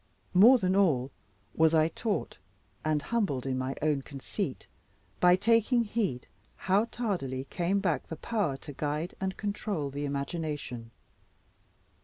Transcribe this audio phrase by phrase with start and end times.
[0.33, 1.11] More than all
[1.53, 2.39] was I taught,
[2.83, 4.65] and humbled in my own conceit,
[5.19, 10.89] by taking heed how tardily came back the power to guide and control the imagination.